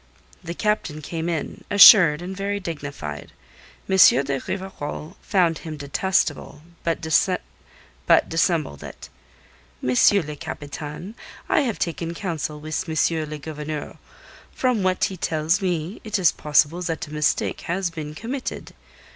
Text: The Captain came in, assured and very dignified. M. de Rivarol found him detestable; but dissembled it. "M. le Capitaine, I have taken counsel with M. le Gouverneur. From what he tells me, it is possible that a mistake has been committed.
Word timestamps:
The 0.43 0.55
Captain 0.55 0.99
came 1.03 1.29
in, 1.29 1.63
assured 1.69 2.23
and 2.23 2.35
very 2.35 2.59
dignified. 2.59 3.31
M. 3.87 3.97
de 3.97 4.39
Rivarol 4.47 5.15
found 5.21 5.59
him 5.59 5.77
detestable; 5.77 6.63
but 6.83 6.99
dissembled 7.01 8.81
it. 8.83 9.09
"M. 9.87 9.95
le 10.27 10.35
Capitaine, 10.35 11.13
I 11.47 11.59
have 11.59 11.77
taken 11.77 12.15
counsel 12.15 12.59
with 12.59 12.89
M. 12.89 13.29
le 13.29 13.37
Gouverneur. 13.37 13.97
From 14.51 14.81
what 14.81 15.03
he 15.03 15.17
tells 15.17 15.61
me, 15.61 16.01
it 16.03 16.17
is 16.17 16.31
possible 16.31 16.81
that 16.81 17.05
a 17.05 17.13
mistake 17.13 17.61
has 17.61 17.91
been 17.91 18.15
committed. 18.15 18.73